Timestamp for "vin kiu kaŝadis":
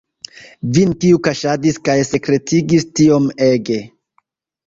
0.77-1.77